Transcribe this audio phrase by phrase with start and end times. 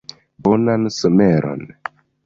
[0.47, 1.61] Bonan someron!